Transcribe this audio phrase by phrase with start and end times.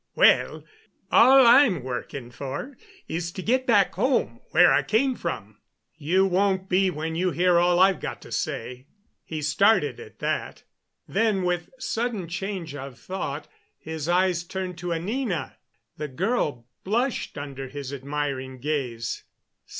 [0.15, 0.63] "Well,
[1.11, 2.75] all I'm working for
[3.07, 5.59] is to get back home where I came from."
[5.95, 8.87] "You won't be when you hear all I've got to say."
[9.23, 10.63] He started at that;
[11.07, 15.57] then, with sudden change of thought, his eyes turned to Anina.
[15.97, 19.23] The girl blushed under his admiring gaze.